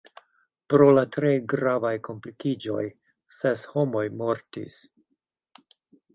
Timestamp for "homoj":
3.75-4.03